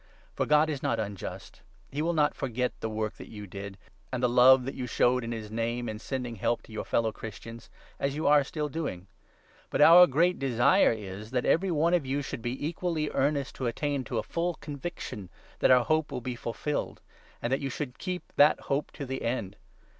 For 0.33 0.47
God 0.47 0.67
is 0.67 0.81
not 0.81 0.99
unjust; 0.99 1.61
he 1.91 2.01
will 2.01 2.13
not 2.13 2.33
forget 2.33 2.71
the 2.79 2.87
10 2.87 2.95
work 2.95 3.13
that 3.17 3.29
you 3.29 3.45
did, 3.45 3.77
and 4.11 4.23
the 4.23 4.27
love 4.27 4.65
that 4.65 4.73
you 4.73 4.87
showed 4.87 5.23
for 5.23 5.29
his 5.29 5.51
Name, 5.51 5.87
in 5.87 5.99
sending 5.99 6.37
help 6.37 6.63
to 6.63 6.71
your 6.71 6.85
fellow 6.85 7.11
Christians— 7.11 7.69
as 7.99 8.15
youare 8.15 8.43
still 8.43 8.67
doing. 8.67 9.05
But 9.69 9.79
our 9.81 10.07
great 10.07 10.39
desire 10.39 10.91
is 10.91 11.29
that 11.29 11.45
every 11.45 11.69
one 11.69 11.93
of 11.93 12.03
you 12.07 12.23
should 12.23 12.41
be 12.41 12.65
equally 12.67 13.09
1 13.09 13.13
1 13.15 13.21
earnest 13.23 13.55
to 13.57 13.67
attain 13.67 14.03
to 14.05 14.17
a 14.17 14.23
full 14.23 14.55
conviction 14.55 15.29
that 15.59 15.69
our 15.69 15.85
hope 15.85 16.11
will 16.11 16.19
be 16.19 16.35
fulfilled, 16.35 16.99
and 17.39 17.53
that 17.53 17.61
you 17.61 17.69
should 17.69 17.99
keep 17.99 18.23
that 18.37 18.59
hope 18.61 18.89
to 18.93 19.05
the 19.05 19.21
end. 19.21 19.55